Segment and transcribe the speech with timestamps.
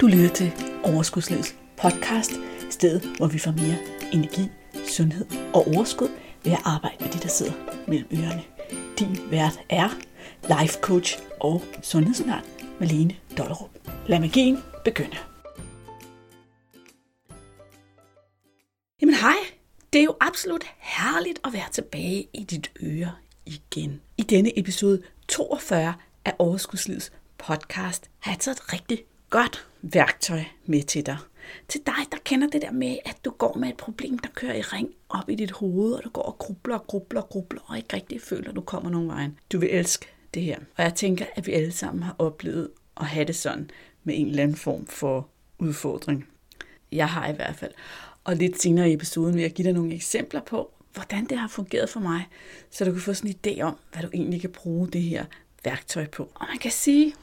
[0.00, 0.52] Du lytter til
[0.84, 2.32] Overskudslivets podcast,
[2.70, 3.78] stedet hvor vi får mere
[4.12, 4.50] energi,
[4.88, 6.08] sundhed og overskud
[6.44, 7.52] ved at arbejde med de, der sidder
[7.88, 8.42] mellem ørerne.
[8.98, 9.88] Din vært er
[10.42, 12.44] life coach og sundhedsundern
[12.80, 13.70] Malene Dollerup.
[14.06, 15.16] Lad magien begynde.
[19.00, 19.36] Jamen hej,
[19.92, 23.12] det er jo absolut herligt at være tilbage i dit øre
[23.46, 24.00] igen.
[24.16, 25.94] I denne episode 42
[26.24, 31.16] af Overskudslivets podcast har jeg taget et rigtig godt værktøj med til dig.
[31.68, 34.54] Til dig, der kender det der med, at du går med et problem, der kører
[34.54, 37.60] i ring op i dit hoved, og du går og grubler og grubler og grubler,
[37.66, 39.28] og ikke rigtig føler, at du kommer nogen vej.
[39.52, 40.58] Du vil elske det her.
[40.76, 43.70] Og jeg tænker, at vi alle sammen har oplevet at have det sådan
[44.04, 46.28] med en eller anden form for udfordring.
[46.92, 47.72] Jeg har i hvert fald.
[48.24, 51.48] Og lidt senere i episoden vil jeg give dig nogle eksempler på, hvordan det har
[51.48, 52.28] fungeret for mig,
[52.70, 55.24] så du kan få sådan en idé om, hvad du egentlig kan bruge det her
[55.64, 56.30] værktøj på.
[56.34, 57.14] Og man kan sige,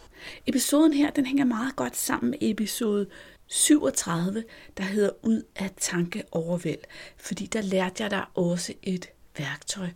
[0.48, 3.08] Episoden her, den hænger meget godt sammen med episode
[3.48, 4.44] 37,
[4.78, 6.80] der hedder Ud af tanke overvæld.
[7.18, 9.88] Fordi der lærte jeg dig også et værktøj,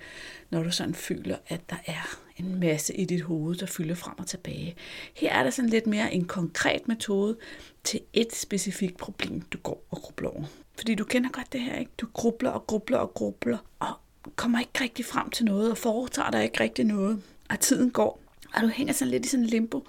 [0.50, 4.14] når du sådan føler, at der er en masse i dit hoved, der fylder frem
[4.18, 4.76] og tilbage.
[5.14, 7.38] Her er der sådan lidt mere en konkret metode
[7.84, 10.46] til et specifikt problem, du går og grubler over.
[10.78, 11.92] Fordi du kender godt det her, ikke?
[11.98, 13.94] Du grubler og grubler og grubler, og
[14.36, 17.22] kommer ikke rigtig frem til noget, og foretager dig ikke rigtig noget.
[17.50, 18.22] Og tiden går,
[18.54, 19.88] og du hænger sådan lidt i sådan en limbo,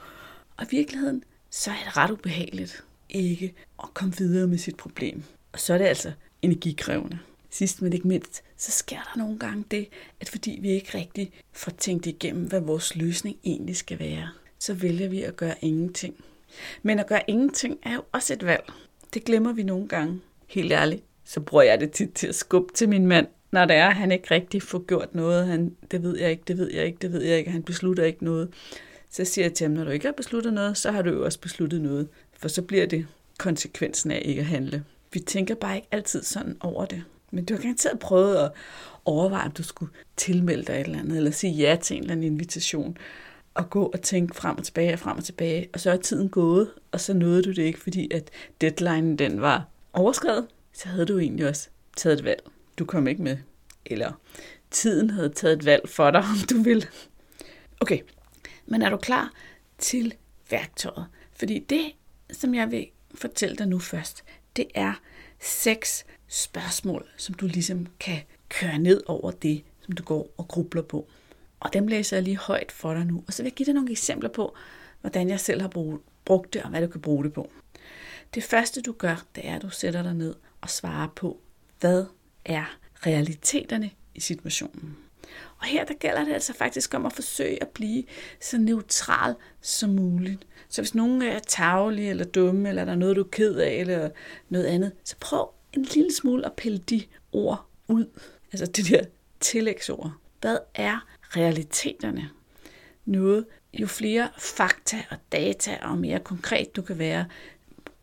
[0.61, 5.23] og i virkeligheden, så er det ret ubehageligt ikke at komme videre med sit problem.
[5.53, 7.19] Og så er det altså energikrævende.
[7.51, 9.89] Sidst men ikke mindst, så sker der nogle gange det,
[10.21, 14.75] at fordi vi ikke rigtig får tænkt igennem, hvad vores løsning egentlig skal være, så
[14.75, 16.15] vælger vi at gøre ingenting.
[16.83, 18.73] Men at gøre ingenting er jo også et valg.
[19.15, 20.21] Det glemmer vi nogle gange.
[20.47, 23.77] Helt ærligt, så bruger jeg det tit til at skubbe til min mand, når det
[23.77, 25.47] er, at han ikke rigtig får gjort noget.
[25.47, 27.51] Han, det ved jeg ikke, det ved jeg ikke, det ved jeg ikke.
[27.51, 28.49] Han beslutter ikke noget.
[29.11, 31.25] Så siger jeg til ham, når du ikke har besluttet noget, så har du jo
[31.25, 32.09] også besluttet noget.
[32.33, 33.07] For så bliver det
[33.39, 34.85] konsekvensen af ikke at handle.
[35.13, 37.05] Vi tænker bare ikke altid sådan over det.
[37.31, 38.53] Men du har garanteret prøvet at
[39.05, 42.13] overveje, om du skulle tilmelde dig et eller andet, eller sige ja til en eller
[42.13, 42.97] anden invitation,
[43.55, 46.29] og gå og tænke frem og tilbage og frem og tilbage, og så er tiden
[46.29, 48.31] gået, og så nåede du det ikke, fordi at
[48.61, 52.43] deadline den var overskrevet, så havde du egentlig også taget et valg.
[52.79, 53.37] Du kom ikke med.
[53.87, 54.13] Eller
[54.71, 56.87] tiden havde taget et valg for dig, om du vil.
[57.81, 57.99] Okay,
[58.71, 59.33] men er du klar
[59.79, 60.15] til
[60.51, 61.07] værktøjet?
[61.33, 61.93] Fordi det,
[62.33, 64.25] som jeg vil fortælle dig nu først,
[64.57, 65.01] det er
[65.41, 70.83] seks spørgsmål, som du ligesom kan køre ned over det, som du går og grubler
[70.83, 71.09] på.
[71.61, 73.25] Og dem læser jeg lige højt for dig nu.
[73.27, 74.57] Og så vil jeg give dig nogle eksempler på,
[75.01, 75.69] hvordan jeg selv har
[76.25, 77.51] brugt det, og hvad du kan bruge det på.
[78.35, 81.41] Det første du gør, det er, at du sætter dig ned og svarer på,
[81.81, 82.05] hvad
[82.45, 84.97] er realiteterne i situationen.
[85.61, 88.05] Og her der gælder det altså faktisk om at forsøge at blive
[88.41, 90.47] så neutral som muligt.
[90.69, 93.73] Så hvis nogen er tavlige eller dumme, eller der er noget, du er ked af,
[93.73, 94.11] eller
[94.49, 98.07] noget andet, så prøv en lille smule at pille de ord ud.
[98.53, 99.05] Altså det der
[99.41, 100.13] tillægsord.
[100.41, 101.07] Hvad er
[101.37, 102.31] realiteterne?
[103.05, 107.27] Noget, jo flere fakta og data og mere konkret du kan være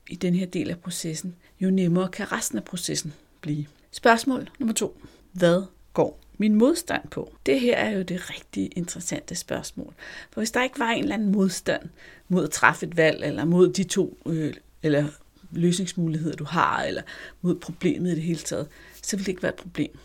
[0.10, 3.66] i den her del af processen, jo nemmere kan resten af processen blive.
[3.92, 5.02] Spørgsmål nummer to.
[5.32, 5.64] Hvad
[5.94, 7.34] går min modstand på?
[7.46, 9.94] Det her er jo det rigtig interessante spørgsmål.
[10.32, 11.90] For hvis der ikke var en eller anden modstand
[12.28, 14.54] mod at træffe et valg, eller mod de to øh,
[14.84, 15.06] eller
[15.52, 17.02] løsningsmuligheder, du har, eller
[17.42, 18.68] mod problemet i det hele taget,
[19.04, 19.98] så ville det ikke være et problem.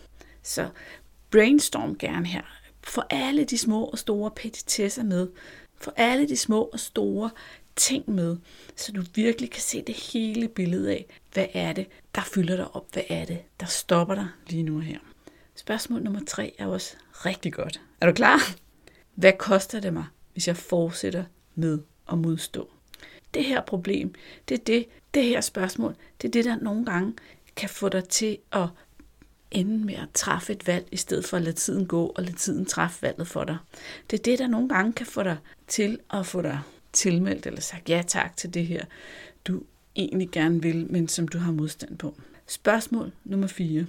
[0.43, 0.69] Så
[1.31, 2.41] brainstorm gerne her.
[2.83, 5.27] Få alle de små og store petitesser med.
[5.77, 7.29] Få alle de små og store
[7.75, 8.37] ting med,
[8.75, 12.75] så du virkelig kan se det hele billede af, hvad er det, der fylder dig
[12.75, 14.97] op, hvad er det, der stopper dig lige nu her.
[15.55, 17.81] Spørgsmål nummer tre er også rigtig godt.
[18.01, 18.39] Er du klar?
[19.15, 21.23] Hvad koster det mig, hvis jeg fortsætter
[21.55, 21.79] med
[22.11, 22.69] at modstå?
[23.33, 24.13] Det her problem,
[24.49, 27.13] det er det, det her spørgsmål, det er det, der nogle gange
[27.55, 28.67] kan få dig til at
[29.51, 32.35] ende med at træffe et valg, i stedet for at lade tiden gå og lade
[32.35, 33.57] tiden træffe valget for dig.
[34.09, 35.37] Det er det, der nogle gange kan få dig
[35.67, 36.59] til at få dig
[36.93, 38.85] tilmeldt eller sagt ja tak til det her,
[39.45, 39.63] du
[39.95, 42.15] egentlig gerne vil, men som du har modstand på.
[42.47, 43.85] Spørgsmål nummer 4.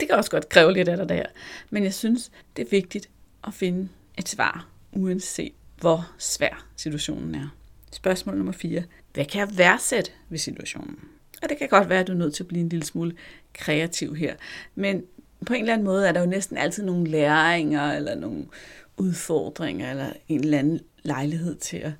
[0.00, 1.26] Det kan også godt kræve lidt af dig der,
[1.70, 3.08] men jeg synes, det er vigtigt
[3.46, 3.88] at finde
[4.18, 7.48] et svar, uanset hvor svær situationen er.
[7.92, 8.82] Spørgsmål nummer 4.
[9.14, 10.98] Hvad kan jeg værdsætte ved situationen?
[11.42, 13.16] Og det kan godt være, at du er nødt til at blive en lille smule
[13.52, 14.34] kreativ her.
[14.74, 15.04] Men
[15.46, 18.46] på en eller anden måde er der jo næsten altid nogle læringer, eller nogle
[18.96, 21.92] udfordringer, eller en eller anden lejlighed til at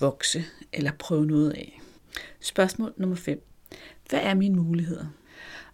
[0.00, 1.80] vokse, eller prøve noget af.
[2.40, 3.46] Spørgsmål nummer 5.
[4.10, 5.06] Hvad er mine muligheder?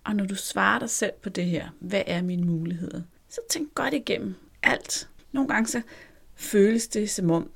[0.05, 3.03] Og når du svarer dig selv på det her, hvad er mine muligheder?
[3.29, 5.09] Så tænk godt igennem alt.
[5.33, 5.83] Nogle gange så
[6.35, 7.51] føles det som om,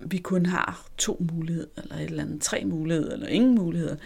[0.00, 3.96] vi kun har to muligheder, eller et eller andet, tre muligheder, eller ingen muligheder.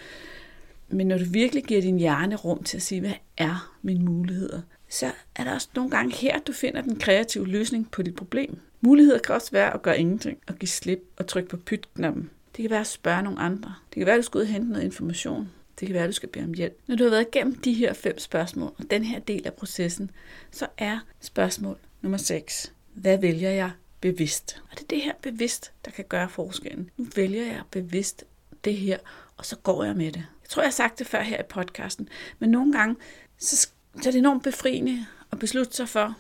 [0.89, 4.61] Men når du virkelig giver din hjerne rum til at sige, hvad er mine muligheder,
[4.89, 8.59] så er der også nogle gange her, du finder den kreative løsning på dit problem.
[8.81, 12.31] Muligheder kan også være at gøre ingenting, og give slip og trykke på pytknappen.
[12.57, 13.75] Det kan være at spørge nogle andre.
[13.91, 15.49] Det kan være, at du skal ud og hente noget information.
[15.81, 16.79] Det kan være, at du skal bede om hjælp.
[16.87, 20.11] Når du har været igennem de her fem spørgsmål, og den her del af processen,
[20.51, 22.73] så er spørgsmål nummer 6.
[22.95, 23.71] Hvad vælger jeg
[24.01, 24.63] bevidst?
[24.71, 26.91] Og det er det her bevidst, der kan gøre forskellen.
[26.97, 28.25] Nu vælger jeg bevidst
[28.65, 28.99] det her,
[29.37, 30.27] og så går jeg med det.
[30.43, 32.09] Jeg tror, jeg har sagt det før her i podcasten,
[32.39, 32.97] men nogle gange,
[33.39, 36.17] så, så er det enormt befriende at beslutte sig for,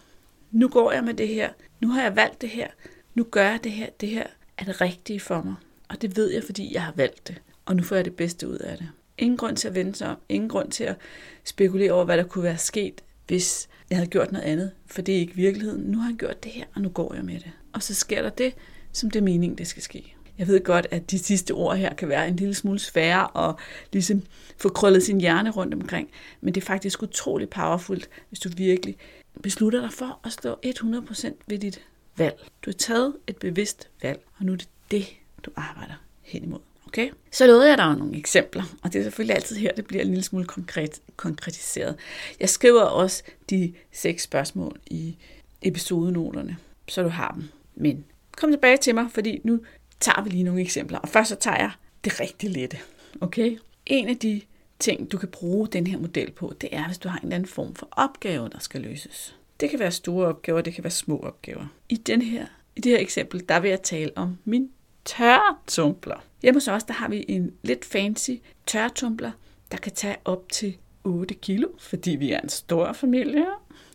[0.50, 2.68] nu går jeg med det her, nu har jeg valgt det her,
[3.14, 4.26] nu gør jeg det her, det her
[4.58, 5.54] er det rigtige for mig.
[5.88, 8.48] Og det ved jeg, fordi jeg har valgt det, og nu får jeg det bedste
[8.48, 8.90] ud af det.
[9.18, 10.96] Ingen grund til at vente sig om, ingen grund til at
[11.44, 15.14] spekulere over, hvad der kunne være sket, hvis jeg havde gjort noget andet, for det
[15.14, 15.82] er ikke virkeligheden.
[15.82, 17.50] Nu har jeg gjort det her, og nu går jeg med det.
[17.72, 18.54] Og så sker der det,
[18.92, 20.16] som det er meningen, det skal ske.
[20.38, 23.54] Jeg ved godt, at de sidste ord her kan være en lille smule svære at
[23.92, 24.22] ligesom
[24.58, 26.08] få krøllet sin hjerne rundt omkring,
[26.40, 28.96] men det er faktisk utrolig powerfult, hvis du virkelig
[29.42, 31.80] beslutter dig for at stå 100% ved dit
[32.16, 32.38] valg.
[32.64, 35.06] Du har taget et bevidst valg, og nu er det det,
[35.42, 36.60] du arbejder hen imod.
[36.96, 37.10] Okay?
[37.32, 40.08] Så lovede jeg dig nogle eksempler, og det er selvfølgelig altid her, det bliver en
[40.08, 41.96] lille smule konkret, konkretiseret.
[42.40, 45.16] Jeg skriver også de seks spørgsmål i
[45.62, 46.56] episodenoterne,
[46.88, 47.48] så du har dem.
[47.74, 48.04] Men
[48.36, 49.60] kom tilbage til mig, fordi nu
[50.00, 50.98] tager vi lige nogle eksempler.
[50.98, 51.70] Og først så tager jeg
[52.04, 52.78] det rigtig lette.
[53.20, 53.58] Okay?
[53.86, 54.40] En af de
[54.78, 57.36] ting, du kan bruge den her model på, det er, hvis du har en eller
[57.36, 59.36] anden form for opgave, der skal løses.
[59.60, 61.66] Det kan være store opgaver, det kan være små opgaver.
[61.88, 62.46] I, den her,
[62.76, 64.70] i det her eksempel, der vil jeg tale om min
[65.06, 66.24] tørretumbler.
[66.42, 68.30] Hjemme hos os, der har vi en lidt fancy
[68.66, 69.30] tørretumbler,
[69.72, 73.46] der kan tage op til 8 kilo, fordi vi er en stor familie.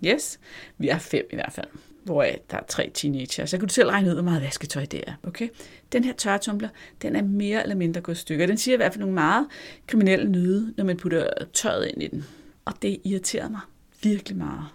[0.06, 0.40] Yes,
[0.78, 1.68] vi er fem i hvert fald
[2.04, 3.46] hvor der er tre teenager.
[3.46, 5.13] Så kan du selv regne ud, hvor meget vasketøj det er.
[5.24, 5.50] Okay?
[5.92, 6.69] Den her tørretumbler,
[7.02, 8.46] den er mere eller mindre gået stykker.
[8.46, 9.48] Den siger i hvert fald nogle meget
[9.88, 12.25] kriminelle nyde, når man putter tøjet ind i den.
[12.66, 13.60] Og det irriterer mig
[14.04, 14.66] virkelig meget.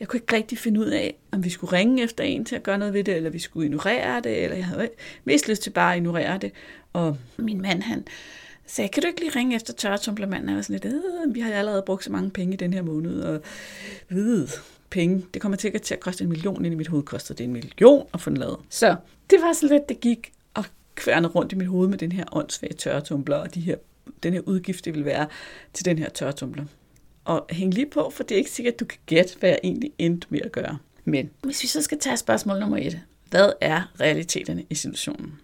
[0.00, 2.62] Jeg kunne ikke rigtig finde ud af, om vi skulle ringe efter en til at
[2.62, 4.88] gøre noget ved det, eller vi skulle ignorere det, eller jeg havde
[5.24, 6.52] mest lyst til bare at ignorere det.
[6.92, 8.04] Og min mand, han
[8.66, 10.48] sagde, kan du ikke lige ringe efter tørretumblermanden?
[10.48, 12.82] Jeg var sådan lidt, øh, vi har allerede brugt så mange penge i den her
[12.82, 13.42] måned, og
[14.10, 14.48] øh,
[14.90, 15.24] penge.
[15.34, 17.52] Det kommer sikkert til at koste en million, ind i mit hoved koster det en
[17.52, 18.58] million at få den lavet.
[18.70, 18.96] Så
[19.30, 22.24] det var så lidt, det gik og kværne rundt i mit hoved med den her
[22.32, 23.76] åndssvage tørretumbler, og de her,
[24.22, 25.26] den her udgift, det vil være
[25.72, 26.64] til den her tørretumbler.
[27.28, 29.58] Og hæng lige på, for det er ikke sikkert, at du kan gætte, hvad jeg
[29.64, 30.78] egentlig endte med at gøre.
[31.04, 33.00] Men hvis vi så skal tage spørgsmål nummer et.
[33.30, 35.40] Hvad er realiteterne i situationen?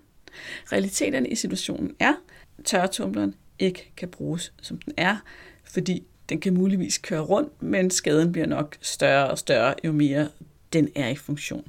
[0.72, 2.12] Realiteterne i situationen er,
[2.58, 5.16] at tørretumbleren ikke kan bruges, som den er,
[5.64, 10.28] fordi den kan muligvis køre rundt, men skaden bliver nok større og større, jo mere
[10.72, 11.68] den er i funktion.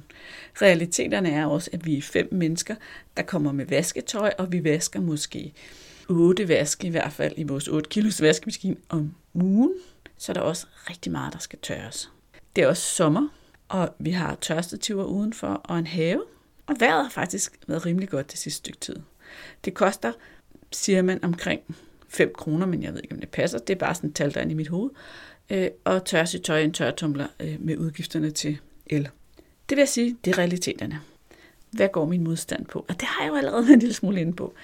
[0.62, 2.74] Realiteterne er også, at vi er fem mennesker,
[3.16, 5.52] der kommer med vasketøj, og vi vasker måske
[6.08, 9.72] otte vask i hvert fald i vores 8 kilos vaskemaskine om ugen.
[10.18, 12.10] Så er der også rigtig meget, der skal tørres.
[12.56, 13.28] Det er også sommer,
[13.68, 16.22] og vi har tørstativer udenfor og en have.
[16.66, 18.96] Og vejret har faktisk været rimelig godt det sidste stykke tid.
[19.64, 20.12] Det koster,
[20.72, 21.60] siger man, omkring
[22.08, 23.58] 5 kroner, men jeg ved ikke, om det passer.
[23.58, 24.90] Det er bare sådan et tal, der er i mit hoved.
[25.50, 29.08] Øh, og tørre sit tøj i en tørretumbler øh, med udgifterne til el.
[29.68, 31.00] Det vil jeg sige, det er realiteterne.
[31.70, 32.84] Hvad går min modstand på?
[32.88, 34.54] Og det har jeg jo allerede en lille smule inde på.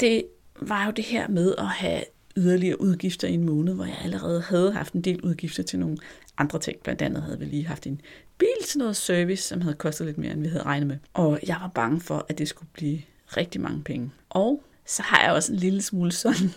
[0.00, 0.24] Det
[0.60, 2.02] var jo det her med at have
[2.36, 5.98] yderligere udgifter i en måned, hvor jeg allerede havde haft en del udgifter til nogle
[6.38, 6.78] andre ting.
[6.82, 8.00] Blandt andet havde vi lige haft en
[8.38, 10.96] bil til noget service, som havde kostet lidt mere, end vi havde regnet med.
[11.14, 13.02] Og jeg var bange for, at det skulle blive
[13.36, 14.10] rigtig mange penge.
[14.30, 16.50] Og så har jeg også en lille smule sådan,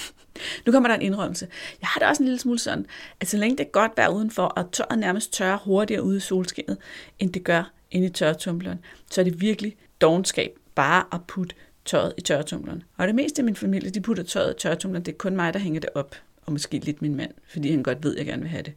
[0.66, 1.48] nu kommer der en indrømmelse.
[1.80, 2.86] Jeg har da også en lille smule sådan,
[3.20, 6.20] at så længe det er godt vejr udenfor, og tøjet nærmest tørrer hurtigere ude i
[6.20, 6.76] solskinnet,
[7.18, 8.78] end det gør inde i tørretumbleren,
[9.10, 12.82] så er det virkelig dogenskab bare at putte tøjet i tørretumleren.
[12.96, 15.04] Og det meste af min familie, de putter tøjet i tørretumbleren.
[15.04, 16.16] Det er kun mig, der hænger det op.
[16.46, 18.72] Og måske lidt min mand, fordi han godt ved, at jeg gerne vil have det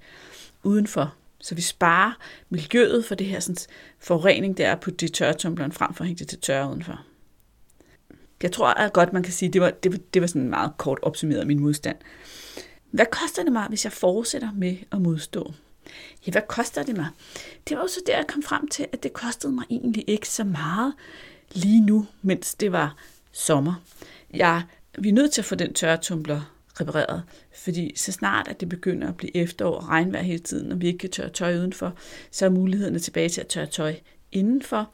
[0.63, 1.13] udenfor.
[1.39, 2.11] Så vi sparer
[2.49, 3.57] miljøet for det her sådan,
[3.99, 7.05] forurening, der er på de tørretumbleren, frem for at hænge det til tørre udenfor.
[8.43, 10.71] Jeg tror at godt, man kan sige, det var, det, var, det var sådan meget
[10.77, 11.97] kort opsummeret af min modstand.
[12.91, 15.53] Hvad koster det mig, hvis jeg fortsætter med at modstå?
[16.27, 17.07] Ja, hvad koster det mig?
[17.69, 20.29] Det var jo så der, jeg kom frem til, at det kostede mig egentlig ikke
[20.29, 20.93] så meget
[21.53, 22.95] lige nu, mens det var
[23.31, 23.73] sommer.
[24.33, 24.63] Jeg,
[24.97, 27.23] vi er nødt til at få den tørretumbler repareret,
[27.63, 30.87] fordi så snart at det begynder at blive efterår og regnvejr hele tiden, og vi
[30.87, 31.93] ikke kan tørre tøj udenfor,
[32.31, 33.95] så er mulighederne tilbage til at tørre tøj
[34.31, 34.91] indenfor,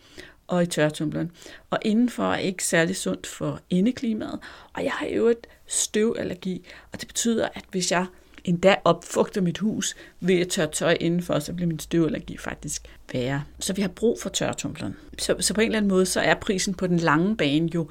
[0.51, 1.31] og i tørretumbleren.
[1.69, 4.39] Og indenfor er ikke særlig sundt for indeklimaet.
[4.73, 8.05] Og jeg har jo et støvallergi, og det betyder, at hvis jeg
[8.43, 13.43] endda opfugter mit hus ved at tørre tøj indenfor, så bliver min støvallergi faktisk værre.
[13.59, 14.95] Så vi har brug for tørretumbleren.
[15.17, 17.89] Så, så på en eller anden måde, så er prisen på den lange bane jo,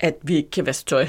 [0.00, 1.08] at vi ikke kan vaske tøj.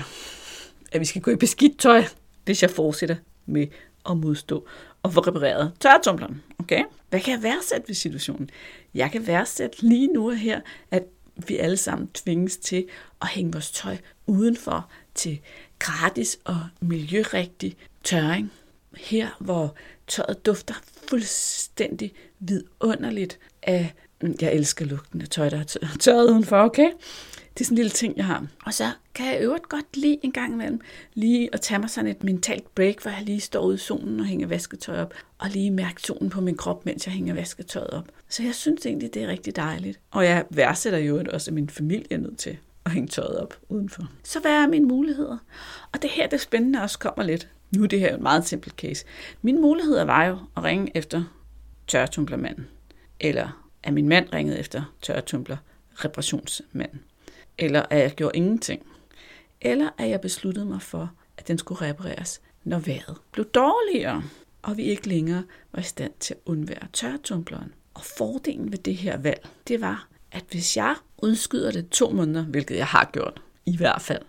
[0.92, 2.04] At vi skal gå i beskidt tøj,
[2.46, 3.68] hvis jeg fortsætter med
[4.10, 4.68] at modstå
[5.04, 6.44] og få repareret tørretumbleren.
[6.60, 6.84] Okay?
[7.10, 8.50] Hvad kan jeg værdsætte ved situationen?
[8.94, 11.04] Jeg kan værdsætte lige nu og her, at
[11.48, 12.88] vi alle sammen tvinges til
[13.22, 15.40] at hænge vores tøj udenfor til
[15.80, 18.52] gratis og miljørigtig tørring.
[18.98, 19.76] Her, hvor
[20.08, 20.74] tøjet dufter
[21.10, 26.92] fuldstændig vidunderligt af, mm, jeg elsker lugten af tøj, der er tørret udenfor, okay?
[27.54, 28.48] Det er sådan en lille ting, jeg har.
[28.66, 30.82] Og så kan jeg øvrigt godt lige en gang imellem
[31.14, 34.20] lige at tage mig sådan et mentalt break, hvor jeg lige står ude i solen
[34.20, 37.90] og hænger vasketøj op, og lige mærke solen på min krop, mens jeg hænger vasketøjet
[37.90, 38.06] op.
[38.30, 40.00] Så jeg synes egentlig, det er rigtig dejligt.
[40.12, 43.58] Og jeg værdsætter jo også, at min familie er nødt til at hænge tøjet op
[43.70, 44.04] udenfor.
[44.24, 45.38] Så hvad er mine muligheder?
[45.92, 47.48] Og det her, det spændende også kommer lidt.
[47.76, 49.06] Nu er det her jo en meget simpel case.
[49.42, 51.24] Mine muligheder var jo at ringe efter
[51.88, 52.68] tørretumblermanden.
[53.20, 55.58] Eller at min mand ringede efter tørretumbler
[56.06, 57.00] reparationsmanden.
[57.58, 58.86] Eller at jeg gjorde ingenting.
[59.62, 64.24] Eller at jeg besluttede mig for, at den skulle repareres, når vejret blev dårligere,
[64.62, 67.74] og vi ikke længere var i stand til at undvære tørretumbleren.
[67.94, 72.44] Og fordelen ved det her valg, det var, at hvis jeg udskyder det to måneder,
[72.44, 74.22] hvilket jeg har gjort i hvert fald,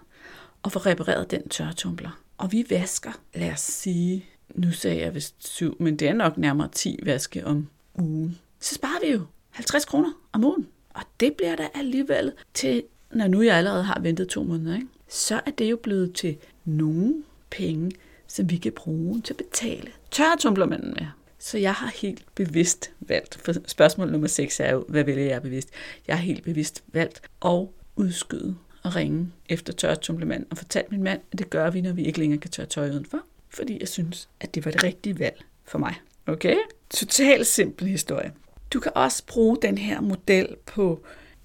[0.62, 5.34] og får repareret den tørretumbler, og vi vasker, lad os sige, nu sagde jeg vist
[5.38, 7.68] syv, men det er nok nærmere 10 vaske om
[7.98, 9.20] ugen, så sparer vi jo
[9.50, 10.66] 50 kroner om ugen.
[10.94, 12.82] Og det bliver der alligevel til,
[13.12, 14.86] når nu jeg allerede har ventet to måneder, ikke?
[15.08, 17.14] så er det jo blevet til nogle
[17.50, 17.92] penge,
[18.26, 21.06] som vi kan bruge til at betale tørretumblermanden med.
[21.38, 25.42] Så jeg har helt bevidst valgt, for spørgsmål nummer 6 er jo, hvad vælger jeg
[25.42, 25.68] bevidst?
[26.06, 27.66] Jeg har helt bevidst valgt at
[27.96, 32.04] udskyde at ringe efter tørretumblermanden og fortalte min mand, at det gør vi, når vi
[32.04, 33.20] ikke længere kan tørre tøj udenfor.
[33.48, 35.94] Fordi jeg synes, at det var det rigtige valg for mig.
[36.26, 36.56] Okay?
[36.90, 38.32] Totalt simpel historie.
[38.72, 41.04] Du kan også bruge den her model på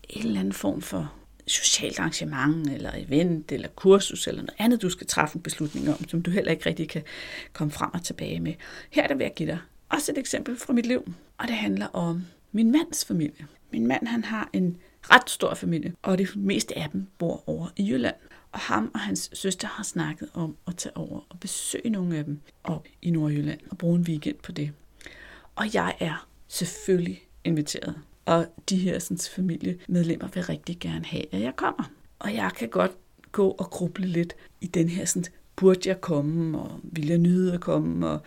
[0.09, 1.13] en eller anden form for
[1.47, 6.07] socialt arrangement, eller event, eller kursus, eller noget andet, du skal træffe en beslutning om,
[6.09, 7.03] som du heller ikke rigtig kan
[7.53, 8.53] komme frem og tilbage med.
[8.89, 11.55] Her er det ved at give dig også et eksempel fra mit liv, og det
[11.55, 13.47] handler om min mands familie.
[13.71, 14.77] Min mand, han har en
[15.11, 18.15] ret stor familie, og det meste af dem bor over i Jylland.
[18.51, 22.25] Og ham og hans søster har snakket om at tage over og besøge nogle af
[22.25, 24.71] dem op i Nordjylland og bruge en weekend på det.
[25.55, 27.95] Og jeg er selvfølgelig inviteret.
[28.25, 31.83] Og de her sådan, familiemedlemmer vil rigtig gerne have, at jeg kommer.
[32.19, 32.91] Og jeg kan godt
[33.31, 37.53] gå og gruble lidt i den her sådan, burde jeg komme, og vil jeg nyde
[37.53, 38.21] at komme, og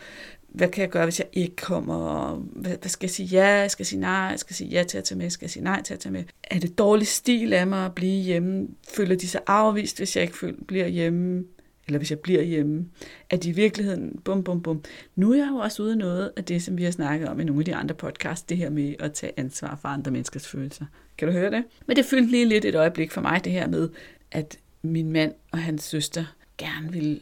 [0.59, 3.71] hvad kan jeg gøre, hvis jeg ikke kommer, hvad, hvad skal jeg sige ja, jeg
[3.71, 5.83] skal sige nej, jeg skal sige ja til at tage med, skal jeg sige nej
[5.83, 6.25] til at tage med.
[6.45, 8.69] Er det dårlig stil af mig at blive hjemme?
[8.89, 11.45] Føler de sig afvist, hvis jeg ikke bliver hjemme?
[11.87, 12.87] Eller hvis jeg bliver hjemme?
[13.31, 14.83] Er de i virkeligheden, bum, bum, bum.
[15.17, 17.41] Nu er jeg jo også ude af noget af det, som vi har snakket om
[17.41, 20.49] i nogle af de andre podcasts, det her med at tage ansvar for andre menneskers
[20.49, 20.85] følelser.
[21.19, 21.65] Kan du høre det?
[21.87, 23.89] Men det fyldte lige lidt et øjeblik for mig, det her med,
[24.33, 26.25] at min mand og hans søster
[26.59, 27.21] gerne vil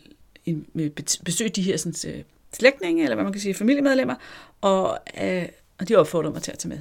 [1.24, 2.22] besøge de her sådan, øh,
[2.52, 4.14] slægtninge, eller hvad man kan sige, familiemedlemmer,
[4.60, 5.48] og, øh,
[5.78, 6.78] og de opfordrede mig til at tage med.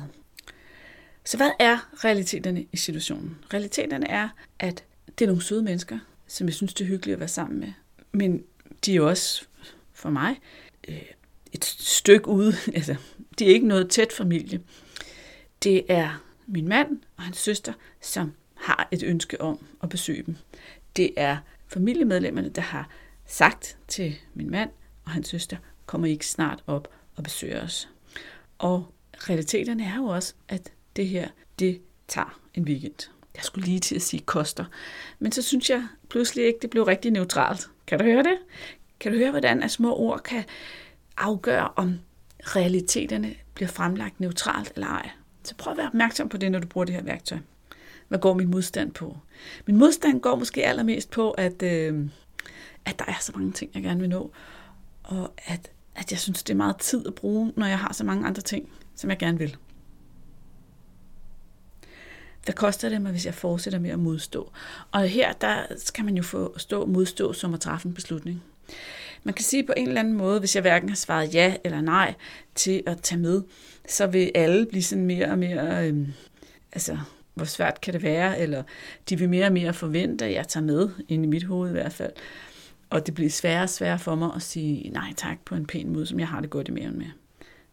[1.26, 3.38] Så hvad er realiteterne i situationen?
[3.54, 4.30] Realiteterne er,
[4.60, 4.84] at
[5.20, 7.74] det er nogle søde mennesker, som jeg synes, det er hyggeligt at være sammen med.
[8.12, 8.44] Men
[8.86, 9.46] de er jo også,
[9.94, 10.40] for mig,
[10.88, 11.02] øh,
[11.54, 12.54] et stykke ude.
[12.76, 12.96] Altså,
[13.40, 14.62] de er ikke noget tæt familie.
[15.64, 20.36] Det er min mand og hans søster, som har et ønske om at besøge dem.
[20.96, 22.90] Det er familiemedlemmerne, der har
[23.26, 24.70] sagt til min mand,
[25.06, 27.90] og hans søster, kommer I ikke snart op og besøger os?
[28.58, 31.28] Og realiteterne er jo også, at det her,
[31.60, 33.10] det tager en weekend.
[33.36, 34.66] Jeg skulle lige til at sige koster.
[35.20, 37.70] Men så synes jeg pludselig ikke, det blev rigtig neutralt.
[37.88, 38.38] Kan du høre det?
[39.00, 40.44] Kan du høre, hvordan at små ord kan
[41.18, 42.00] afgøre, om
[42.40, 45.10] realiteterne bliver fremlagt neutralt eller ej?
[45.44, 47.38] Så prøv at være opmærksom på det, når du bruger det her værktøj.
[48.08, 49.18] Hvad går min modstand på?
[49.66, 52.10] Min modstand går måske allermest på, at, øh,
[52.86, 54.32] at der er så mange ting, jeg gerne vil nå
[55.06, 58.04] og at, at jeg synes, det er meget tid at bruge, når jeg har så
[58.04, 59.58] mange andre ting, som jeg gerne vil.
[62.44, 64.52] Hvad koster det mig, hvis jeg fortsætter med at modstå?
[64.92, 68.44] Og her, der skal man jo få stå modstå som at træffe en beslutning.
[69.24, 71.82] Man kan sige på en eller anden måde, hvis jeg hverken har svaret ja eller
[71.82, 72.14] nej
[72.56, 73.42] til at tage med,
[73.90, 76.08] så vil alle blive sådan mere og mere, øh,
[76.72, 76.98] altså
[77.34, 78.64] hvor svært kan det være, eller
[79.10, 81.74] de vil mere og mere forvente, at jeg tager med, ind i mit hoved i
[81.74, 82.12] hvert fald.
[82.90, 85.94] Og det bliver sværere og sværere for mig at sige nej tak på en pæn
[85.94, 87.08] måde, som jeg har det godt i maven med.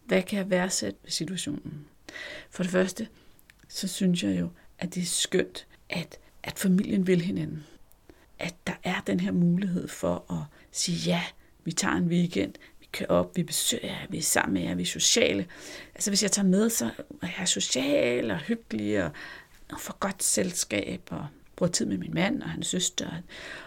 [0.05, 1.85] Hvad kan jeg værdsætte ved situationen?
[2.49, 3.07] For det første,
[3.67, 7.63] så synes jeg jo, at det er skønt, at, at familien vil hinanden.
[8.39, 11.23] At der er den her mulighed for at sige ja,
[11.63, 14.75] vi tager en weekend, vi kører op, vi besøger jer, vi er sammen med jer,
[14.75, 15.45] vi er sociale.
[15.95, 16.89] Altså hvis jeg tager med, så
[17.21, 19.11] er jeg social og hyggelig og,
[19.71, 23.07] og får godt selskab og bruger tid med min mand og hans søster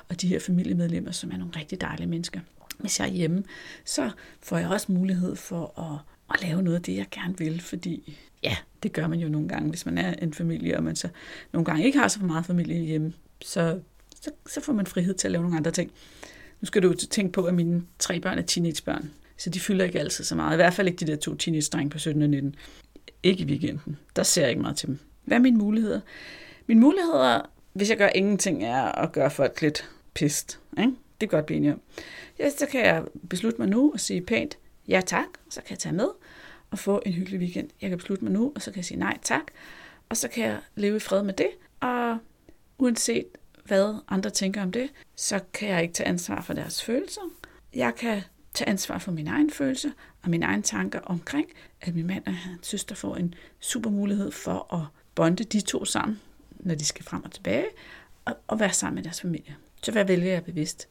[0.09, 2.40] og de her familiemedlemmer, som er nogle rigtig dejlige mennesker.
[2.78, 3.45] Hvis jeg er hjemme,
[3.85, 4.11] så
[4.43, 5.99] får jeg også mulighed for at,
[6.35, 9.49] at lave noget af det, jeg gerne vil, fordi ja, det gør man jo nogle
[9.49, 11.09] gange, hvis man er en familie, og man så
[11.52, 13.12] nogle gange ikke har så meget familie hjemme,
[13.43, 13.81] så,
[14.21, 15.90] så, så får man frihed til at lave nogle andre ting.
[16.61, 20.00] Nu skal du tænke på, at mine tre børn er teenagebørn, så de fylder ikke
[20.00, 20.52] altid så meget.
[20.52, 22.55] I hvert fald ikke de der to teenage-drenge på 17 og 19.
[23.23, 23.97] Ikke i weekenden.
[24.16, 24.99] Der ser jeg ikke meget til dem.
[25.25, 26.00] Hvad er mine muligheder?
[26.66, 30.61] Mine muligheder, hvis jeg gør ingenting, er at gøre folk lidt pist.
[30.78, 30.92] Ikke?
[31.21, 31.80] Det kan godt blive enige om.
[32.38, 35.78] Ja, så kan jeg beslutte mig nu og sige pænt ja tak, så kan jeg
[35.78, 36.09] tage med
[36.71, 37.68] og få en hyggelig weekend.
[37.80, 39.42] Jeg kan beslutte mig nu, og så kan jeg sige nej tak,
[40.09, 41.49] og så kan jeg leve i fred med det,
[41.80, 42.18] og
[42.78, 43.26] uanset
[43.64, 47.21] hvad andre tænker om det, så kan jeg ikke tage ansvar for deres følelser.
[47.75, 48.23] Jeg kan
[48.54, 49.92] tage ansvar for min egen følelse
[50.23, 51.47] og mine egne tanker omkring,
[51.80, 54.80] at min mand og hans søster får en super mulighed for at
[55.14, 56.21] bonde de to sammen,
[56.66, 57.66] når de skal frem og tilbage,
[58.25, 59.56] og, og være sammen med deres familie.
[59.82, 60.88] Så hvad vælger jeg bevidst?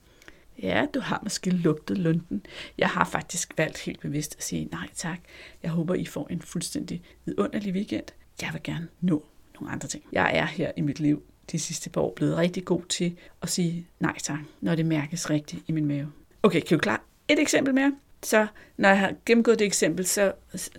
[0.62, 2.46] Ja, du har måske lugtet lunden.
[2.77, 5.20] Jeg har faktisk valgt helt bevidst at sige nej tak.
[5.63, 8.05] Jeg håber, I får en fuldstændig vidunderlig weekend.
[8.41, 9.25] Jeg vil gerne nå
[9.60, 10.03] nogle andre ting.
[10.12, 13.50] Jeg er her i mit liv de sidste par år blevet rigtig god til at
[13.50, 16.12] sige nej tak, når det mærkes rigtigt i min mave.
[16.44, 17.96] Okay, kan du klare et eksempel mere?
[18.25, 20.32] Så når jeg har gennemgået det eksempel, så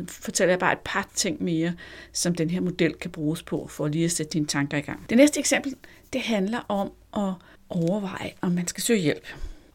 [0.08, 1.74] fortæller jeg bare et par ting mere,
[2.12, 5.10] som den her model kan bruges på, for lige at sætte dine tanker i gang.
[5.10, 5.74] Det næste eksempel,
[6.12, 7.32] det handler om at
[7.68, 9.26] overveje, om man skal søge hjælp.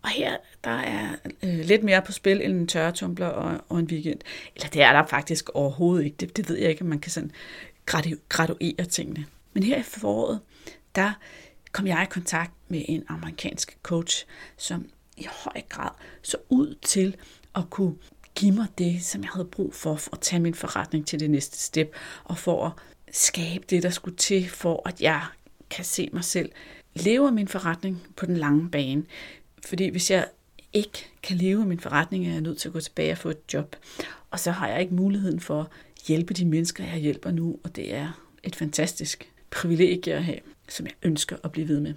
[0.01, 1.09] Og her der er
[1.43, 4.19] øh, lidt mere på spil end en tørretumbler og, og en weekend.
[4.55, 6.17] Eller det er der faktisk overhovedet ikke.
[6.19, 7.31] Det, det ved jeg ikke, om man kan sådan
[8.29, 9.25] graduere tingene.
[9.53, 10.39] Men her i foråret,
[10.95, 11.11] der
[11.71, 14.25] kom jeg i kontakt med en amerikansk coach,
[14.57, 17.15] som i høj grad så ud til
[17.55, 17.95] at kunne
[18.35, 21.29] give mig det, som jeg havde brug for, for at tage min forretning til det
[21.29, 22.71] næste step, og for at
[23.11, 25.25] skabe det, der skulle til, for at jeg
[25.69, 26.51] kan se mig selv
[26.93, 29.03] leve min forretning på den lange bane.
[29.65, 30.27] Fordi hvis jeg
[30.73, 33.53] ikke kan leve min forretning, er jeg nødt til at gå tilbage og få et
[33.53, 33.75] job.
[34.31, 35.67] Og så har jeg ikke muligheden for at
[36.07, 40.85] hjælpe de mennesker, jeg hjælper nu, og det er et fantastisk privilegie at have, som
[40.85, 41.93] jeg ønsker at blive ved med.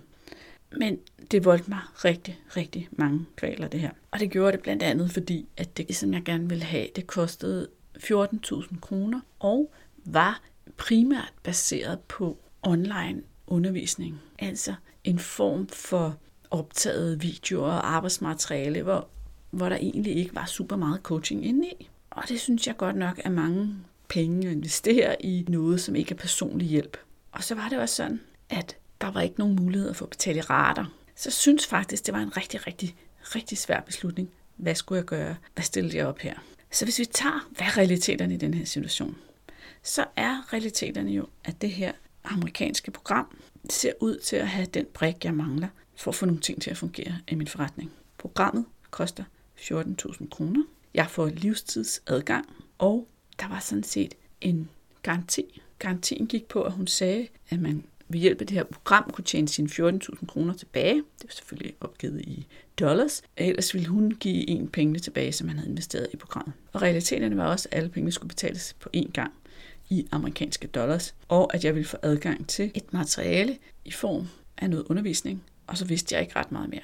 [0.79, 0.99] Men
[1.31, 3.91] det voldte mig rigtig, rigtig mange kvaler, det her.
[4.11, 7.07] Og det gjorde det blandt andet, fordi at det, som jeg gerne ville have, det
[7.07, 9.73] kostede 14.000 kroner, og
[10.05, 10.41] var
[10.77, 14.21] primært baseret på online undervisning.
[14.39, 16.17] Altså en form for
[16.51, 19.09] optaget videoer og arbejdsmateriale, hvor,
[19.51, 21.89] hvor der egentlig ikke var super meget coaching inde i.
[22.11, 23.75] Og det synes jeg godt nok er mange
[24.09, 26.97] penge at investere i noget, som ikke er personlig hjælp.
[27.33, 30.41] Og så var det også sådan, at der var ikke nogen mulighed for at betale
[30.41, 30.85] rater.
[31.17, 34.31] Så jeg synes faktisk, det var en rigtig, rigtig, rigtig svær beslutning.
[34.57, 35.37] Hvad skulle jeg gøre?
[35.55, 36.35] Hvad stillede jeg op her?
[36.71, 39.17] Så hvis vi tager, hvad er realiteterne i den her situation?
[39.83, 41.93] Så er realiteterne jo, at det her
[42.25, 43.37] amerikanske program
[43.71, 46.71] ser ud til at have den brik, jeg mangler for at få nogle ting til
[46.71, 47.93] at fungere i min forretning.
[48.19, 49.25] Programmet koster
[49.57, 50.63] 14.000 kroner.
[50.95, 52.47] Jeg får livstidsadgang,
[52.79, 53.09] og
[53.41, 54.71] der var sådan set en
[55.03, 55.63] garanti.
[55.79, 59.25] Garantien gik på, at hun sagde, at man ved hjælp af det her program kunne
[59.25, 60.95] tjene sine 14.000 kroner tilbage.
[60.95, 62.47] Det var selvfølgelig opgivet i
[62.81, 63.23] dollars.
[63.37, 66.53] Ellers ville hun give en penge tilbage, som han havde investeret i programmet.
[66.73, 69.33] Og realiteterne var også, at alle pengene skulle betales på én gang
[69.89, 74.71] i amerikanske dollars, og at jeg ville få adgang til et materiale i form af
[74.71, 76.81] noget undervisning, og så vidste jeg ikke ret meget mere.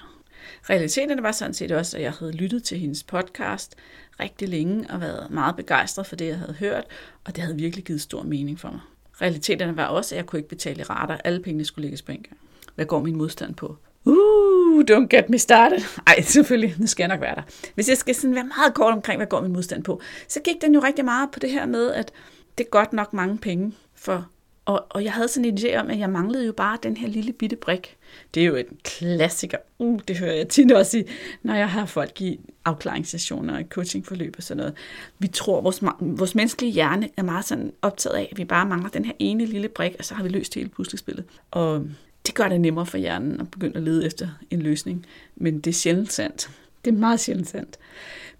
[0.70, 3.74] Realiteterne var sådan set også, at jeg havde lyttet til hendes podcast
[4.20, 6.84] rigtig længe og været meget begejstret for det, jeg havde hørt,
[7.24, 8.80] og det havde virkelig givet stor mening for mig.
[9.22, 11.16] Realiteterne var også, at jeg kunne ikke betale rater.
[11.24, 12.38] Alle pengene skulle lægges på en gang.
[12.74, 13.76] Hvad går min modstand på?
[14.04, 15.78] Uh, don't get me started.
[16.06, 17.42] Ej, selvfølgelig, nu skal jeg nok være der.
[17.74, 20.62] Hvis jeg skal sådan være meget kort omkring, hvad går min modstand på, så gik
[20.62, 22.12] den jo rigtig meget på det her med, at
[22.58, 24.28] det er godt nok mange penge for
[24.70, 27.08] og, og jeg havde sådan en idé om, at jeg manglede jo bare den her
[27.08, 27.96] lille bitte brik.
[28.34, 29.58] Det er jo en klassiker.
[29.78, 31.04] Uh, det hører jeg tit også i,
[31.42, 34.74] når jeg har folk i afklaringssessioner og coachingforløb og sådan noget.
[35.18, 38.66] Vi tror, at vores, vores menneskelige hjerne er meget sådan optaget af, at vi bare
[38.66, 41.24] mangler den her ene lille brik, og så har vi løst hele puslespillet.
[41.50, 41.86] Og
[42.26, 45.06] det gør det nemmere for hjernen at begynde at lede efter en løsning.
[45.36, 46.50] Men det er sjældent sandt.
[46.84, 47.78] Det er meget sjældent sandt.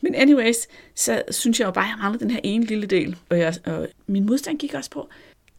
[0.01, 0.57] Men anyways,
[0.95, 3.17] så synes jeg jo bare, at jeg mangler den her ene lille del.
[3.29, 5.09] Og, jeg, og min modstand gik også på,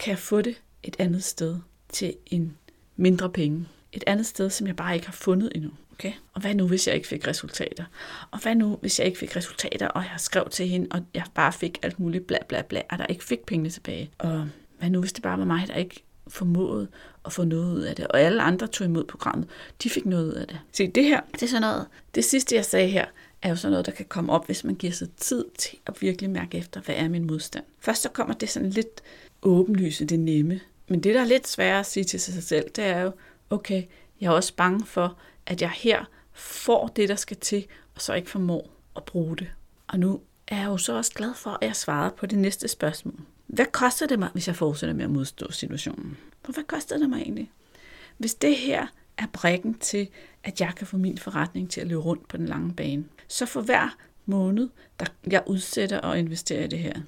[0.02, 1.58] kan jeg få det et andet sted
[1.90, 2.58] til en
[2.96, 3.68] mindre penge.
[3.92, 5.72] Et andet sted, som jeg bare ikke har fundet endnu.
[5.92, 6.14] Okay?
[6.34, 7.84] Og hvad nu, hvis jeg ikke fik resultater?
[8.32, 11.24] Og hvad nu, hvis jeg ikke fik resultater, og jeg skrev til hende, og jeg
[11.34, 14.12] bare fik alt muligt bla bla bla, og der ikke fik pengene tilbage?
[14.18, 16.88] Og hvad nu, hvis det bare var mig, der ikke formåede
[17.26, 19.50] at få noget ud af det, og alle andre tog imod programmet,
[19.84, 20.60] de fik noget ud af det.
[20.72, 23.06] Se, det her, det er sådan noget, det sidste jeg sagde her,
[23.42, 26.02] er jo sådan noget, der kan komme op, hvis man giver sig tid til at
[26.02, 27.64] virkelig mærke efter, hvad er min modstand.
[27.80, 29.02] Først så kommer det sådan lidt
[29.42, 30.60] åbenlyse, det nemme.
[30.88, 33.12] Men det, der er lidt sværere at sige til sig selv, det er jo,
[33.50, 33.84] okay,
[34.22, 38.14] jeg er også bange for, at jeg her får det, der skal til, og så
[38.14, 39.48] ikke formår at bruge det.
[39.88, 42.68] Og nu er jeg jo så også glad for, at jeg svarede på det næste
[42.68, 43.20] spørgsmål.
[43.48, 46.18] Hvad koster det mig, hvis jeg fortsætter med at modstå situationen?
[46.44, 47.52] For hvad koster det mig egentlig?
[48.18, 50.08] Hvis det her er brækken til,
[50.44, 53.46] at jeg kan få min forretning til at løbe rundt på den lange bane, så
[53.46, 57.02] for hver måned, der jeg udsætter og investerer i det her,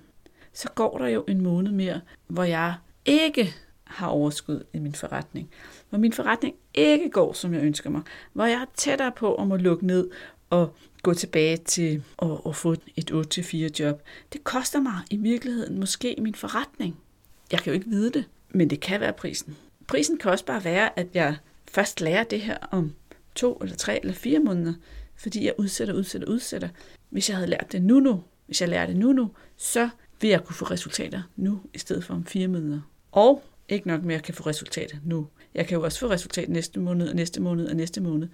[0.54, 5.50] så går der jo en måned mere, hvor jeg ikke har overskud i min forretning.
[5.90, 8.02] Hvor min forretning ikke går, som jeg ønsker mig.
[8.34, 10.10] Hvor jeg er tættere på at må lukke ned
[10.50, 14.02] og gå tilbage til at, at få et 8-4 job.
[14.34, 16.98] Det koster mig i virkeligheden måske min forretning.
[17.52, 19.58] Jeg kan jo ikke vide det, men det kan være prisen.
[19.88, 21.36] Prisen kan også bare være, at jeg
[21.72, 22.94] først lærer det her om
[23.36, 24.74] to eller tre eller fire måneder,
[25.16, 26.70] fordi jeg udsætter, udsætter, udsætter.
[27.10, 29.90] Hvis jeg havde lært det nu nu, hvis jeg lærer det nu nu, så
[30.24, 32.82] vil jeg kunne få resultater nu, i stedet for om fire måneder.
[33.12, 35.28] Og ikke nok med, at jeg kan få resultater nu.
[35.56, 38.28] Jeg kan jo også få resultat næste måned, og næste måned, og næste måned.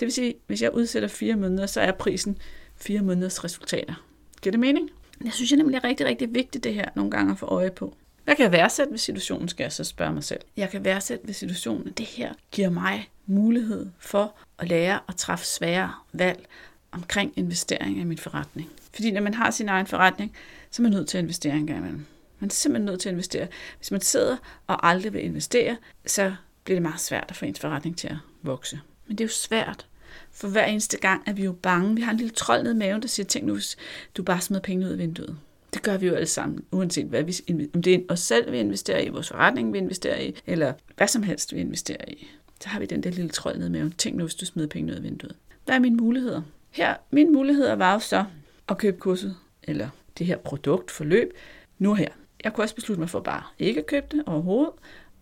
[0.00, 2.38] Det vil sige, hvis jeg udsætter fire måneder, så er prisen
[2.76, 3.94] fire måneders resultater.
[4.42, 4.90] Giver det mening?
[5.24, 7.70] Jeg synes jeg nemlig er rigtig, rigtig vigtigt det her nogle gange at få øje
[7.70, 7.96] på.
[8.24, 10.40] Hvad kan jeg værdsætte ved situationen, skal jeg så spørge mig selv.
[10.56, 15.16] Jeg kan værdsætte ved situationen, at det her giver mig mulighed for at lære at
[15.16, 16.46] træffe svære valg
[16.92, 18.68] omkring investering i min forretning.
[18.94, 20.32] Fordi når man har sin egen forretning,
[20.74, 22.06] så er man nødt til at investere en gang imellem.
[22.38, 23.46] Man er simpelthen nødt til at investere.
[23.78, 26.34] Hvis man sidder og aldrig vil investere, så
[26.64, 28.80] bliver det meget svært at få ens forretning til at vokse.
[29.06, 29.86] Men det er jo svært,
[30.30, 31.94] for hver eneste gang er vi jo bange.
[31.94, 33.76] Vi har en lille trold nede i maven, der siger, tænk nu, hvis
[34.16, 35.36] du bare smider penge ud af vinduet.
[35.74, 38.58] Det gør vi jo alle sammen, uanset hvad vi, om det er os selv, vi
[38.58, 42.26] investerer i, vores forretning, vi investerer i, eller hvad som helst, vi investerer i.
[42.60, 43.92] Så har vi den der lille trold nede i maven.
[43.92, 45.36] Tænk nu, hvis du smider penge ud af vinduet.
[45.64, 46.42] Hvad er mine muligheder?
[46.70, 48.24] Her, mine muligheder var jo så
[48.68, 51.32] at købe kurset, eller det her produktforløb
[51.78, 52.08] nu her.
[52.44, 54.72] Jeg kunne også beslutte mig for bare ikke at købe det overhovedet,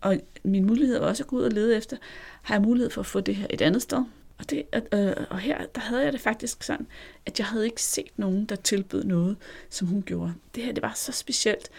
[0.01, 1.97] og min mulighed var også at gå ud og lede efter,
[2.43, 4.05] har jeg mulighed for at få det her et andet sted?
[4.39, 6.87] Og, det, øh, og her, der havde jeg det faktisk sådan,
[7.27, 9.37] at jeg havde ikke set nogen, der tilbød noget,
[9.71, 10.35] som hun gjorde.
[10.55, 11.71] Det her, det var så specielt,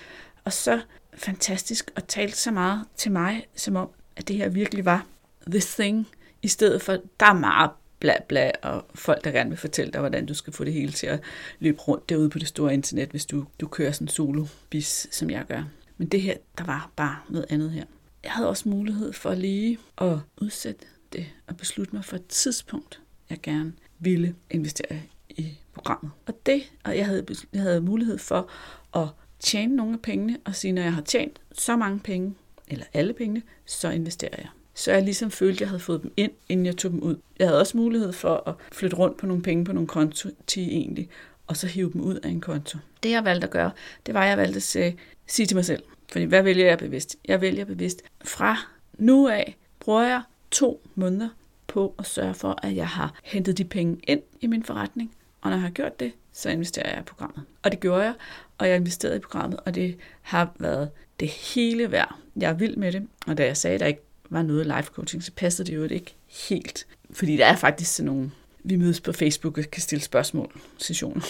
[0.43, 0.81] og så
[1.13, 5.05] fantastisk, og talte så meget til mig, som om, at det her virkelig var
[5.47, 6.07] the thing,
[6.41, 7.69] i stedet for, der er meget
[8.03, 10.91] bla bla, og folk, der gerne vil fortælle dig, hvordan du skal få det hele
[10.91, 11.19] til at
[11.59, 15.29] løbe rundt derude på det store internet, hvis du, du kører sådan solo bis, som
[15.29, 15.63] jeg gør.
[15.97, 17.83] Men det her, der var bare noget andet her.
[18.23, 23.01] Jeg havde også mulighed for lige at udsætte det og beslutte mig for et tidspunkt,
[23.29, 26.11] jeg gerne ville investere i programmet.
[26.25, 28.49] Og det, og jeg havde, jeg havde mulighed for
[28.95, 29.07] at
[29.39, 32.35] tjene nogle af pengene og sige, når jeg har tjent så mange penge,
[32.67, 34.47] eller alle pengene, så investerer jeg.
[34.73, 37.15] Så jeg ligesom følte, at jeg havde fået dem ind, inden jeg tog dem ud.
[37.39, 40.63] Jeg havde også mulighed for at flytte rundt på nogle penge på nogle konto til
[40.63, 41.09] egentlig,
[41.47, 42.77] og så hive dem ud af en konto.
[43.03, 43.71] Det jeg valgte at gøre,
[44.05, 46.77] det var, at jeg valgte at sige, sige til mig selv, fordi hvad vælger jeg
[46.77, 47.17] bevidst?
[47.25, 48.01] Jeg vælger bevidst.
[48.25, 48.57] Fra
[48.97, 51.29] nu af bruger jeg to måneder
[51.67, 55.11] på at sørge for, at jeg har hentet de penge ind i min forretning.
[55.41, 57.43] Og når jeg har gjort det, så investerer jeg i programmet.
[57.63, 58.13] Og det gjorde jeg,
[58.57, 62.15] og jeg investerede i programmet, og det har været det hele værd.
[62.35, 64.91] Jeg er vild med det, og da jeg sagde, at der ikke var noget life
[64.93, 66.15] coaching, så passede det jo ikke
[66.47, 66.87] helt.
[67.11, 68.31] Fordi der er faktisk sådan nogle,
[68.63, 71.21] vi mødes på Facebook og kan stille spørgsmål, sessioner.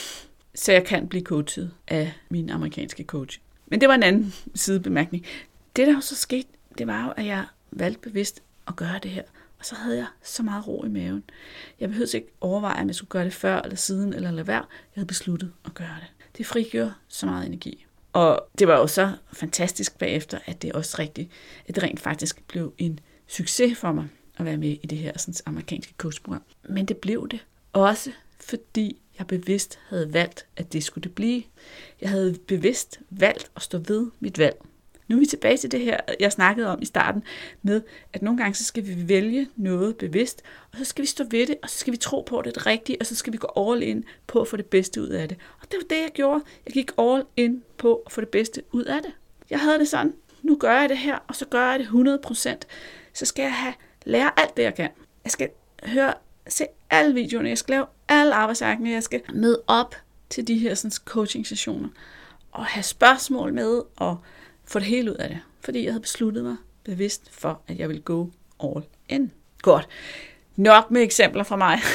[0.56, 3.40] Så jeg kan blive coachet af min amerikanske coach.
[3.68, 5.26] Men det var en anden sidebemærkning.
[5.76, 9.24] Det, der så skete, det var jo, at jeg valgte bevidst at gøre det her.
[9.60, 11.24] Og så havde jeg så meget ro i maven.
[11.80, 14.58] Jeg behøvede ikke overveje, om jeg skulle gøre det før eller siden eller lade være.
[14.58, 16.28] Jeg havde besluttet at gøre det.
[16.38, 17.86] Det frigjorde så meget energi.
[18.14, 21.32] Og det var jo så fantastisk bagefter, at det også rigtigt,
[21.68, 25.18] at det rent faktisk blev en succes for mig at være med i det her
[25.18, 26.44] sådan, amerikanske coachprogram.
[26.70, 31.44] Men det blev det også, fordi jeg bevidst havde valgt, at det skulle det blive.
[32.02, 34.56] Jeg havde bevidst valgt at stå ved mit valg.
[35.14, 37.24] Nu er vi tilbage til det her, jeg snakkede om i starten,
[37.62, 37.82] med
[38.14, 41.48] at nogle gange så skal vi vælge noget bevidst, og så skal vi stå ved
[41.48, 43.34] det, og så skal vi tro på, at det er det rigtige, og så skal
[43.34, 45.38] vi gå all in på at få det bedste ud af det.
[45.62, 46.44] Og det var det, jeg gjorde.
[46.66, 49.12] Jeg gik all in på at få det bedste ud af det.
[49.50, 52.56] Jeg havde det sådan, nu gør jeg det her, og så gør jeg det 100%.
[53.14, 53.74] Så skal jeg have
[54.06, 54.90] lære alt det, jeg kan.
[55.24, 55.50] Jeg skal
[55.84, 56.14] høre,
[56.48, 59.96] se alle videoerne, jeg skal lave alle arbejdsakene, jeg skal med op
[60.30, 61.90] til de her sådan, coaching-sessioner,
[62.52, 64.18] og have spørgsmål med, og
[64.66, 65.40] få det hele ud af det.
[65.62, 68.30] Fordi jeg havde besluttet mig bevidst for, at jeg ville gå
[68.64, 69.32] all in.
[69.62, 69.88] Godt.
[70.56, 71.80] Nok med eksempler fra mig.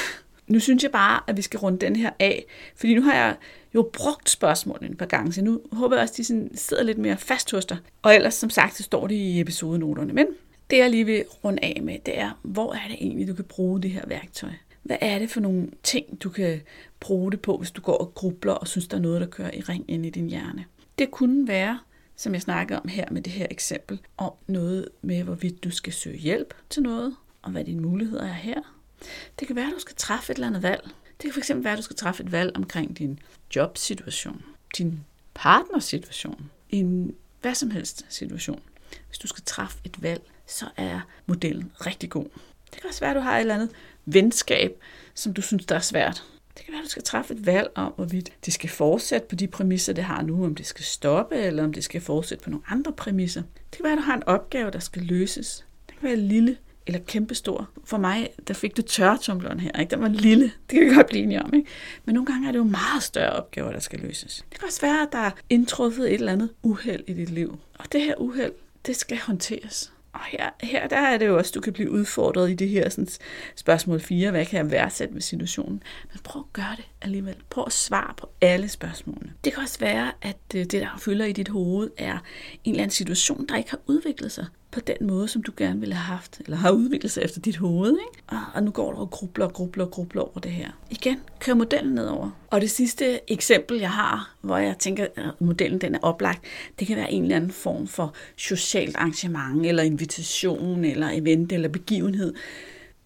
[0.46, 2.44] Nu synes jeg bare, at vi skal runde den her af,
[2.76, 3.36] fordi nu har jeg
[3.74, 6.82] jo brugt spørgsmålene et par gange, så nu håber jeg også, at de sådan sidder
[6.82, 7.76] lidt mere fast hos dig.
[8.02, 10.12] Og ellers, som sagt, så står det i episodenoterne.
[10.12, 10.26] Men
[10.70, 13.44] det, jeg lige vil runde af med, det er, hvor er det egentlig, du kan
[13.44, 14.50] bruge det her værktøj?
[14.82, 16.60] Hvad er det for nogle ting, du kan
[17.00, 19.50] bruge det på, hvis du går og grubler og synes, der er noget, der kører
[19.54, 20.64] i ring ind i din hjerne?
[20.98, 21.78] Det kunne være,
[22.18, 25.92] som jeg snakkede om her med det her eksempel, om noget med, hvorvidt du skal
[25.92, 28.60] søge hjælp til noget, og hvad dine muligheder er her.
[29.38, 30.90] Det kan være, at du skal træffe et eller andet valg.
[31.22, 33.18] Det kan fx være, at du skal træffe et valg omkring din
[33.56, 34.44] jobsituation,
[34.78, 35.00] din
[35.34, 38.62] partnersituation, en hvad som helst situation.
[39.06, 42.26] Hvis du skal træffe et valg, så er modellen rigtig god.
[42.72, 43.70] Det kan også være, at du har et eller andet
[44.04, 44.80] venskab,
[45.14, 46.24] som du synes, der er svært.
[46.58, 49.34] Det kan være, at du skal træffe et valg om, hvorvidt det skal fortsætte på
[49.34, 52.50] de præmisser, det har nu, om det skal stoppe, eller om det skal fortsætte på
[52.50, 53.42] nogle andre præmisser.
[53.70, 55.64] Det kan være, at du har en opgave, der skal løses.
[55.86, 57.68] Det kan være lille eller kæmpestor.
[57.84, 59.80] For mig, der fik du tørretumbleren her.
[59.80, 59.90] Ikke?
[59.90, 60.44] Den var lille.
[60.44, 61.54] Det kan vi godt blive enige om.
[61.54, 61.68] Ikke?
[62.04, 64.44] Men nogle gange er det jo meget større opgaver, der skal løses.
[64.50, 67.58] Det kan også være, at der er indtruffet et eller andet uheld i dit liv.
[67.78, 68.52] Og det her uheld,
[68.86, 69.92] det skal håndteres.
[70.18, 72.88] Og her, her der er det jo også, du kan blive udfordret i det her
[72.88, 73.08] sådan,
[73.56, 74.30] spørgsmål 4.
[74.30, 75.82] Hvad kan jeg værdsætte med situationen?
[76.12, 77.36] Men prøv at gøre det alligevel.
[77.50, 79.32] Prøv at svare på alle spørgsmålene.
[79.44, 82.18] Det kan også være, at øh, det, der fylder i dit hoved, er
[82.64, 85.80] en eller anden situation, der ikke har udviklet sig på den måde, som du gerne
[85.80, 87.90] ville have haft, eller har udviklet sig efter dit hoved.
[87.90, 88.22] Ikke?
[88.26, 90.70] Og, og nu går du og grubler og grubler og grubler over det her.
[90.90, 92.30] Igen, kør modellen nedover.
[92.50, 96.44] Og det sidste eksempel, jeg har, hvor jeg tænker, at modellen den er oplagt,
[96.78, 101.68] det kan være en eller anden form for socialt arrangement, eller invitation, eller event, eller
[101.68, 102.34] begivenhed,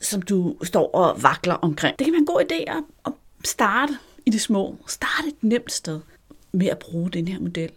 [0.00, 1.98] som du står og vakler omkring.
[1.98, 3.12] Det kan være en god idé at, at
[3.44, 4.76] starte i det små.
[4.86, 6.00] Starte et nemt sted
[6.52, 7.70] med at bruge den her model.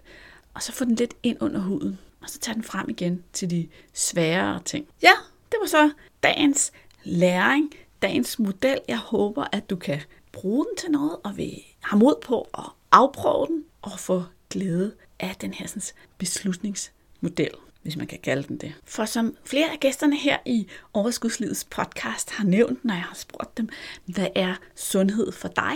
[0.53, 3.49] Og så få den lidt ind under huden og så tage den frem igen til
[3.49, 4.87] de sværere ting.
[5.01, 5.13] Ja,
[5.51, 5.91] det var så
[6.23, 6.71] dagens
[7.03, 8.79] læring, dagens model.
[8.87, 12.65] Jeg håber, at du kan bruge den til noget, og vi har mod på at
[12.91, 15.81] afprøve den og få glæde af den her sådan,
[16.17, 17.51] beslutningsmodel
[17.85, 18.73] hvis man kan kalde den det.
[18.83, 23.57] For som flere af gæsterne her i Overskudslivets podcast har nævnt, når jeg har spurgt
[23.57, 23.69] dem,
[24.05, 25.75] hvad er sundhed for dig,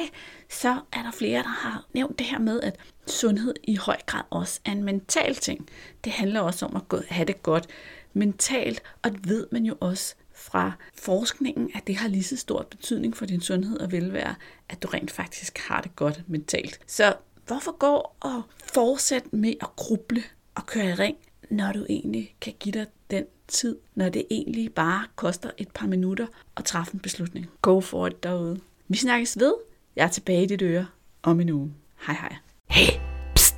[0.50, 2.76] så er der flere, der har nævnt det her med, at
[3.08, 5.70] sundhed i høj grad også er en mental ting.
[6.04, 7.68] Det handler også om at have det godt
[8.14, 12.68] mentalt, og det ved man jo også fra forskningen, at det har lige så stor
[12.70, 14.36] betydning for din sundhed og velvære,
[14.70, 16.80] at du rent faktisk har det godt mentalt.
[16.88, 17.16] Så
[17.48, 18.42] hvorfor gå og
[18.74, 20.24] fortsætte med at gruble
[20.56, 21.18] og køre i ring,
[21.50, 25.88] når du egentlig kan give dig den tid, når det egentlig bare koster et par
[25.88, 27.50] minutter at træffe en beslutning.
[27.62, 28.60] Go for it derude.
[28.88, 29.54] Vi snakkes ved.
[30.00, 30.86] Jeg er tilbage i dit øre
[31.24, 31.72] om en uge.
[32.08, 32.36] Hej hej.
[32.70, 33.00] Hey,
[33.36, 33.56] pst.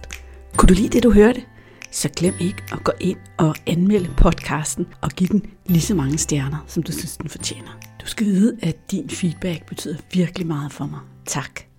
[0.58, 1.44] Kunne du lide det, du hørte?
[1.92, 6.18] Så glem ikke at gå ind og anmelde podcasten og give den lige så mange
[6.18, 7.80] stjerner, som du synes, den fortjener.
[8.02, 11.00] Du skal vide, at din feedback betyder virkelig meget for mig.
[11.26, 11.62] Tak.